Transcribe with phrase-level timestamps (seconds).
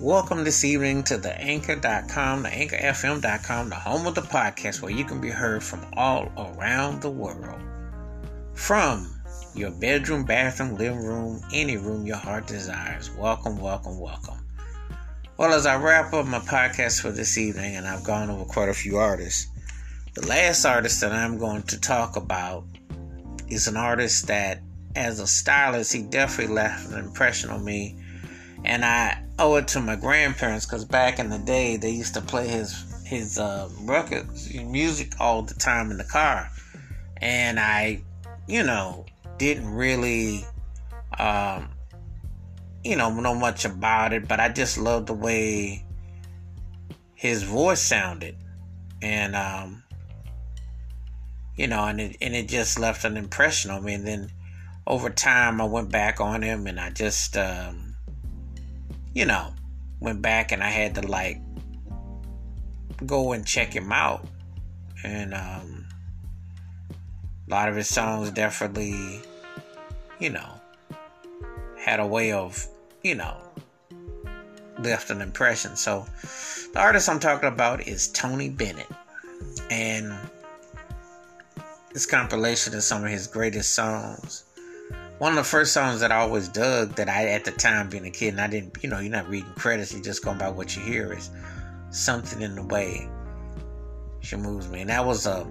[0.00, 5.04] Welcome this evening to the anchor.com, the anchorfm.com, the home of the podcast where you
[5.04, 7.60] can be heard from all around the world.
[8.54, 9.14] From
[9.54, 13.10] your bedroom, bathroom, living room, any room your heart desires.
[13.10, 14.42] Welcome, welcome, welcome.
[15.36, 18.70] Well, as I wrap up my podcast for this evening, and I've gone over quite
[18.70, 19.48] a few artists,
[20.14, 22.64] the last artist that I'm going to talk about
[23.48, 24.62] is an artist that,
[24.96, 27.98] as a stylist, he definitely left an impression on me.
[28.64, 32.20] And I owe it to my grandparents because back in the day, they used to
[32.20, 36.48] play his his uh, records, music all the time in the car,
[37.16, 38.02] and I,
[38.46, 39.06] you know,
[39.38, 40.44] didn't really,
[41.18, 41.70] um,
[42.84, 45.84] you know, know much about it, but I just loved the way
[47.14, 48.36] his voice sounded,
[49.02, 49.82] and um,
[51.56, 53.94] you know, and it and it just left an impression on me.
[53.94, 54.30] And then
[54.86, 57.89] over time, I went back on him, and I just, um,
[59.14, 59.52] you know,
[60.00, 61.40] went back and I had to like
[63.06, 64.26] go and check him out,
[65.04, 65.86] and um,
[67.48, 69.20] a lot of his songs definitely,
[70.18, 70.60] you know,
[71.78, 72.66] had a way of,
[73.02, 73.36] you know,
[74.78, 75.76] left an impression.
[75.76, 76.06] So
[76.72, 78.90] the artist I'm talking about is Tony Bennett,
[79.70, 80.14] and
[81.92, 84.44] this compilation is some of his greatest songs.
[85.20, 88.06] One of the first songs that I always dug that I at the time being
[88.06, 90.48] a kid and I didn't you know, you're not reading credits, you're just going by
[90.48, 91.28] what you hear is
[91.90, 93.06] something in the way
[94.20, 94.80] she moves me.
[94.80, 95.46] And that was a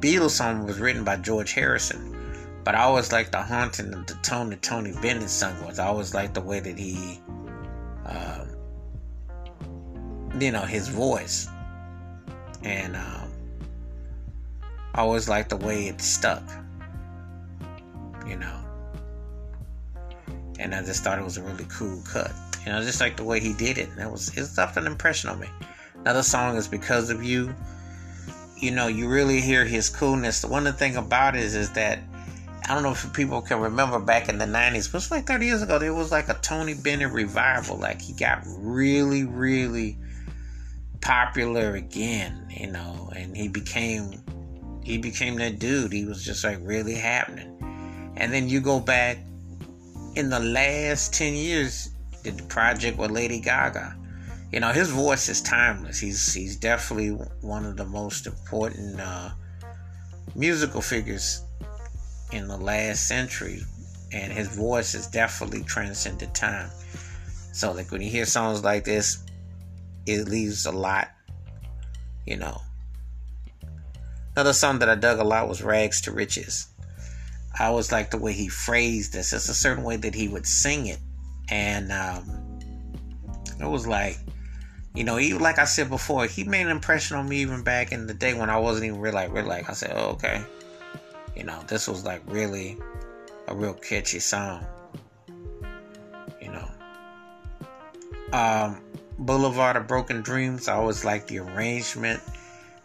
[0.00, 2.14] Beatles song was written by George Harrison.
[2.64, 5.78] But I always liked the haunting of the tone that Tony Bennett sung was.
[5.78, 7.18] I always liked the way that he
[8.04, 8.46] um,
[10.38, 11.48] you know, his voice.
[12.62, 13.30] And um
[14.92, 16.42] I always liked the way it stuck.
[18.26, 18.63] You know.
[20.64, 22.32] And I just thought it was a really cool cut.
[22.64, 23.94] You know, just like the way he did it.
[23.96, 25.48] That was it left an impression on me.
[25.96, 27.54] Another song is Because of You.
[28.56, 30.40] You know, you really hear his coolness.
[30.40, 31.98] The one thing about it is, is that
[32.66, 35.44] I don't know if people can remember back in the 90s, but it's like 30
[35.44, 37.76] years ago, there was like a Tony Bennett revival.
[37.76, 39.98] Like he got really, really
[41.02, 44.22] popular again, you know, and he became
[44.82, 45.92] he became that dude.
[45.92, 47.50] He was just like really happening.
[48.16, 49.18] And then you go back
[50.16, 51.90] in the last 10 years,
[52.22, 53.96] did the project with Lady Gaga.
[54.52, 55.98] You know, his voice is timeless.
[55.98, 57.10] He's he's definitely
[57.40, 59.30] one of the most important uh,
[60.36, 61.42] musical figures
[62.32, 63.62] in the last century.
[64.12, 66.70] And his voice has definitely transcended time.
[67.52, 69.24] So like when you hear songs like this,
[70.06, 71.08] it leaves a lot,
[72.26, 72.60] you know,
[74.36, 76.66] Another song that I dug a lot was Rags to Riches.
[77.58, 79.32] I always like the way he phrased this.
[79.32, 80.98] It's a certain way that he would sing it.
[81.50, 82.58] And um,
[83.60, 84.18] it was like,
[84.94, 87.92] you know, even like I said before, he made an impression on me even back
[87.92, 89.68] in the day when I wasn't even really like, really like.
[89.68, 90.42] I said, oh, okay.
[91.36, 92.76] You know, this was like really
[93.48, 94.64] a real catchy song.
[96.40, 96.68] You know.
[98.32, 98.80] Um,
[99.18, 102.20] Boulevard of Broken Dreams, I always liked the arrangement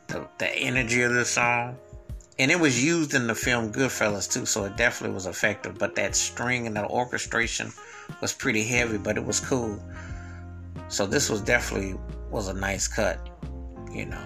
[0.09, 1.77] the, the energy of the song.
[2.39, 5.77] And it was used in the film Goodfellas too, so it definitely was effective.
[5.77, 7.73] But that string and that orchestration
[8.21, 9.77] was pretty heavy, but it was cool.
[10.87, 11.99] So this was definitely
[12.31, 13.19] was a nice cut,
[13.91, 14.25] you know.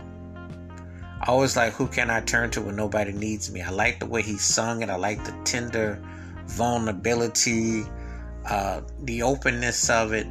[1.21, 3.63] I always like who can I turn to when nobody needs me.
[3.63, 4.89] I like the way he sung it.
[4.89, 5.99] I like the tender
[6.45, 7.83] vulnerability,
[8.45, 10.27] uh, the openness of it.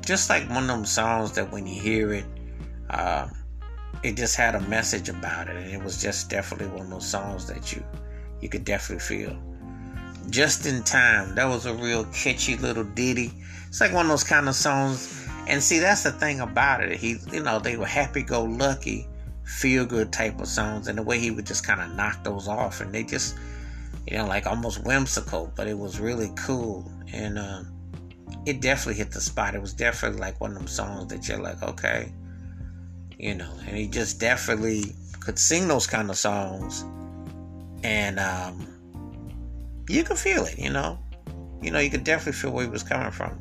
[0.00, 2.24] Just like one of them songs that when you hear it,
[2.88, 3.28] uh,
[4.02, 7.08] it just had a message about it, and it was just definitely one of those
[7.08, 7.82] songs that you
[8.40, 9.36] you could definitely feel.
[10.30, 13.32] Just in time, that was a real catchy little ditty.
[13.68, 15.16] It's like one of those kind of songs.
[15.46, 16.96] And see, that's the thing about it.
[16.96, 19.08] He, you know, they were happy-go-lucky,
[19.44, 22.80] feel-good type of songs, and the way he would just kind of knock those off,
[22.80, 23.36] and they just,
[24.06, 27.62] you know, like almost whimsical, but it was really cool, and uh,
[28.46, 29.54] it definitely hit the spot.
[29.54, 32.12] It was definitely like one of them songs that you're like, okay,
[33.20, 36.82] you know, and he just definitely could sing those kind of songs,
[37.84, 38.66] and um,
[39.88, 40.98] you could feel it, you know,
[41.60, 43.38] you know, you could definitely feel where he was coming from.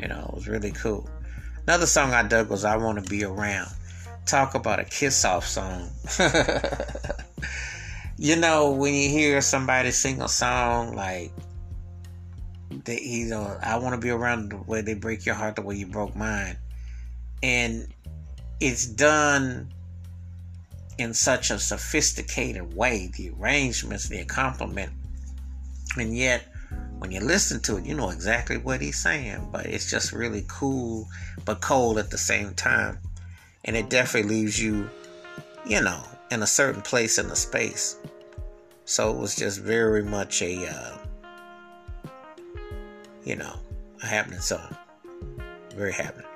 [0.00, 1.08] You know, it was really cool.
[1.66, 3.70] Another song I dug was "I Want to Be Around."
[4.24, 5.90] Talk about a kiss off song.
[8.16, 11.30] you know, when you hear somebody sing a song like
[12.84, 15.62] they, you know, I want to be around the way they break your heart the
[15.62, 16.56] way you broke mine.
[17.42, 17.88] And
[18.60, 19.72] it's done
[20.98, 24.92] in such a sophisticated way the arrangements the accompaniment
[25.96, 26.44] and yet
[26.98, 30.44] when you listen to it, you know exactly what he's saying, but it's just really
[30.48, 31.08] cool
[31.44, 32.98] but cold at the same time.
[33.64, 34.88] And it definitely leaves you,
[35.66, 37.98] you know, in a certain place in the space.
[38.84, 40.98] So it was just very much a, uh,
[43.24, 43.54] you know,
[44.02, 44.76] a happening song.
[45.74, 46.33] Very happening.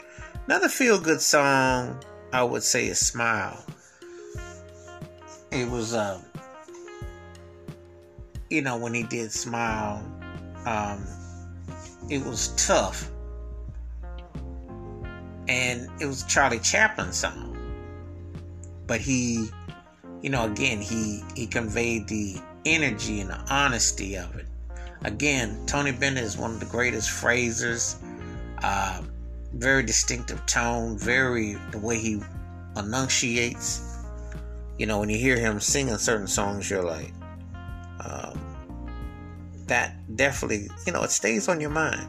[0.49, 2.03] Another feel good song,
[2.33, 3.63] I would say, is Smile.
[5.53, 6.23] It was, um,
[8.49, 10.03] you know, when he did Smile,
[10.65, 11.07] um,
[12.09, 13.11] it was tough.
[15.49, 17.55] And it was Charlie Chaplin song.
[18.87, 19.51] But he,
[20.23, 24.47] you know, again, he, he conveyed the energy and the honesty of it.
[25.05, 27.97] Again, Tony Bennett is one of the greatest phrasers.
[28.63, 29.03] Uh,
[29.53, 32.21] very distinctive tone, very the way he
[32.77, 33.99] enunciates.
[34.79, 37.13] You know, when you hear him singing certain songs, you're like,
[38.01, 38.39] um,
[39.67, 42.09] that definitely, you know, it stays on your mind.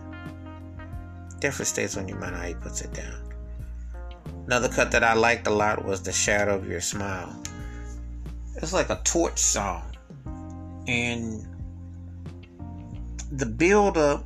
[1.39, 3.33] Definitely stays on your mind how he puts it down.
[4.45, 7.41] Another cut that I liked a lot was The Shadow of Your Smile.
[8.56, 9.83] It's like a torch song.
[10.88, 11.45] And
[13.31, 14.25] the build up,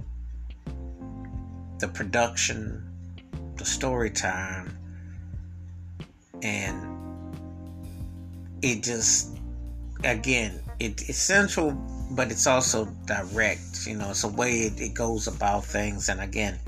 [1.79, 2.92] the production,
[3.57, 4.77] the story time,
[6.41, 7.35] and
[8.61, 9.37] it just,
[10.03, 11.71] again, it, it's central
[12.15, 13.87] but it's also direct.
[13.87, 16.09] You know, it's a way it, it goes about things.
[16.09, 16.59] And again,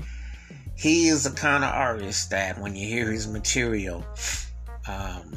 [0.74, 4.04] he is the kind of artist that when you hear his material,
[4.88, 5.36] um,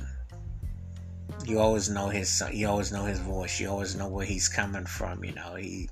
[1.45, 3.59] you always know his you always know his voice.
[3.59, 5.23] You always know where he's coming from.
[5.23, 5.89] You know, he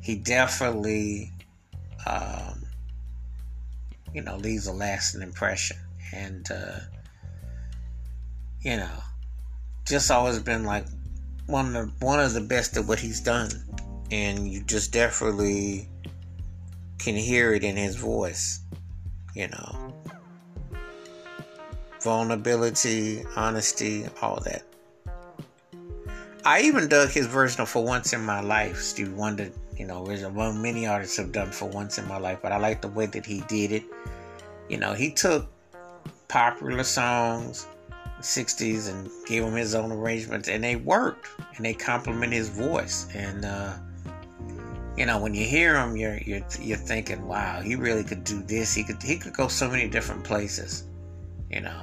[0.00, 1.30] he definitely
[2.06, 2.62] um,
[4.14, 5.76] you know leaves a lasting impression,
[6.12, 6.78] and uh,
[8.60, 8.90] you know,
[9.86, 10.86] just always been like
[11.46, 13.50] one of the, one of the best at what he's done,
[14.10, 15.88] and you just definitely
[16.98, 18.60] can hear it in his voice.
[19.34, 19.94] You know,
[22.02, 24.62] vulnerability, honesty, all that.
[26.44, 30.06] I even dug his version of "For Once in My Life." Steve Wonder, you know,
[30.08, 32.88] is one many artists have done "For Once in My Life," but I like the
[32.88, 33.84] way that he did it.
[34.68, 35.50] You know, he took
[36.28, 37.66] popular songs
[38.22, 43.08] 60s and gave him his own arrangements and they worked and they complement his voice.
[43.14, 43.74] And uh,
[44.96, 48.42] you know when you hear him you're you're you're thinking wow he really could do
[48.42, 48.72] this.
[48.72, 50.84] He could he could go so many different places
[51.50, 51.80] you know.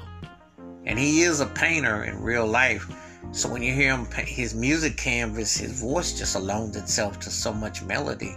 [0.85, 2.89] And he is a painter in real life
[3.31, 7.54] so when you hear him his music canvas his voice just loans itself to so
[7.54, 8.36] much melody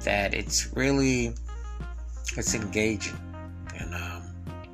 [0.00, 1.32] that it's really
[2.36, 3.18] it's engaging
[3.78, 4.22] and um,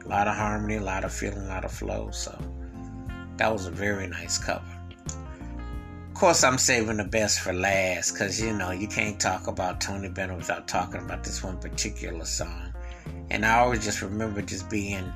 [0.07, 2.11] a lot of harmony, a lot of feeling, a lot of flow.
[2.11, 2.37] So
[3.37, 4.65] that was a very nice cover.
[6.09, 9.81] Of course, I'm saving the best for last because you know you can't talk about
[9.81, 12.73] Tony Bennett without talking about this one particular song.
[13.31, 15.13] And I always just remember just being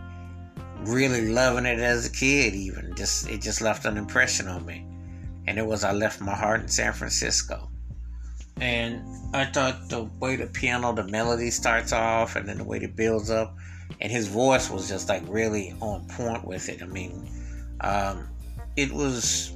[0.87, 2.55] really loving it as a kid.
[2.55, 4.87] Even just it just left an impression on me.
[5.47, 7.69] And it was I left my heart in San Francisco.
[8.61, 9.03] And
[9.35, 12.95] I thought the way the piano, the melody starts off, and then the way it
[12.95, 13.57] builds up
[14.01, 16.83] and his voice was just like really on point with it.
[16.83, 17.29] I mean,
[17.81, 18.29] um,
[18.77, 19.53] it was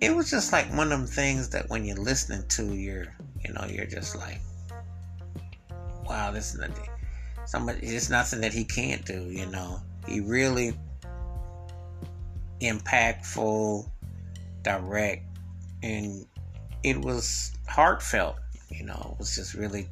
[0.00, 3.52] it was just like one of them things that when you're listening to, you're you
[3.52, 4.40] know you're just like,
[6.04, 6.60] wow, this is.
[7.46, 9.24] Somebody, it's nothing that he can't do.
[9.24, 10.74] You know, he really
[12.60, 13.88] impactful,
[14.62, 15.24] direct,
[15.82, 16.24] and
[16.82, 18.36] it was heartfelt.
[18.70, 19.88] You know, it was just really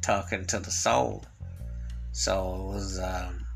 [0.00, 1.24] talking to the soul.
[2.12, 3.46] So it was, um,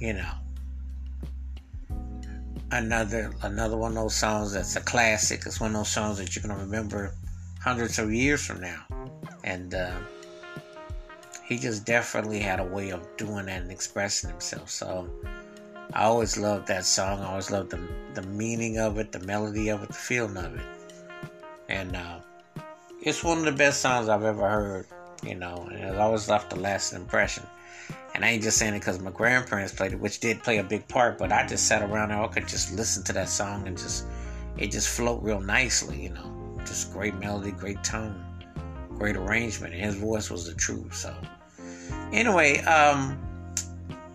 [0.00, 0.32] you know,
[2.72, 5.42] another another one of those songs that's a classic.
[5.46, 7.14] It's one of those songs that you're gonna remember
[7.60, 8.84] hundreds of years from now,
[9.44, 9.96] and uh,
[11.46, 14.70] he just definitely had a way of doing that and expressing himself.
[14.70, 15.08] So
[15.92, 17.20] I always loved that song.
[17.20, 17.80] I always loved the
[18.14, 20.66] the meaning of it, the melody of it, the feeling of it,
[21.68, 22.18] and uh,
[23.02, 24.86] it's one of the best songs I've ever heard
[25.22, 27.44] you know, and it always left a lasting impression.
[28.14, 30.64] And I ain't just saying it because my grandparents played it, which did play a
[30.64, 33.66] big part, but I just sat around and I could just listen to that song
[33.66, 34.06] and just,
[34.56, 36.32] it just flowed real nicely, you know.
[36.60, 38.24] Just great melody, great tone,
[38.94, 40.94] great arrangement, and his voice was the truth.
[40.94, 41.14] So,
[42.12, 43.18] anyway, um,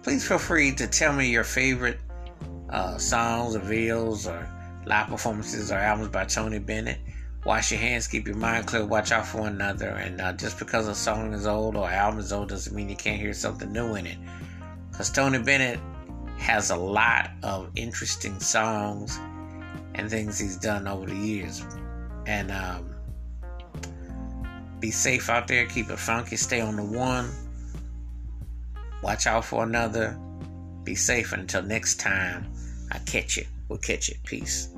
[0.03, 1.99] please feel free to tell me your favorite
[2.69, 4.49] uh, songs or videos or
[4.85, 6.99] live performances or albums by Tony Bennett.
[7.45, 9.89] Wash your hands, keep your mind clear, watch out for one another.
[9.89, 12.95] And uh, just because a song is old or album is old doesn't mean you
[12.95, 14.17] can't hear something new in it.
[14.91, 15.79] Because Tony Bennett
[16.37, 19.19] has a lot of interesting songs
[19.95, 21.63] and things he's done over the years.
[22.27, 22.95] And um,
[24.79, 25.65] Be safe out there.
[25.67, 26.35] Keep it funky.
[26.35, 27.29] Stay on the one.
[29.01, 30.17] Watch out for another.
[30.83, 32.51] Be safe until next time.
[32.91, 33.45] I catch you.
[33.67, 34.15] We'll catch you.
[34.25, 34.69] Peace.